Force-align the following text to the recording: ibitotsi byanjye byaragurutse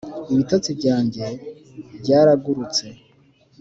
ibitotsi 0.33 0.69
byanjye 0.79 1.25
byaragurutse 2.01 2.85